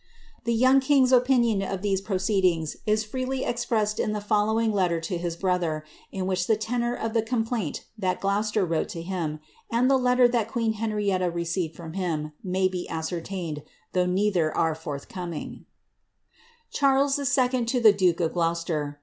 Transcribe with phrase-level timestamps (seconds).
[0.45, 5.15] The young king^s opinion of these proceedings is freely expressed in the following letter to
[5.19, 9.91] his brother, in which the tenour of the complaint that Gloucester wrote to him, and
[9.91, 13.61] the letter that queen Henrietta receired from him, may be ascertained,
[13.93, 15.65] though neither are forthcoming:
[16.73, 17.65] ^ CiuaLii 11.
[17.67, 18.95] TO TUB DuKB or Gloccbtbr.'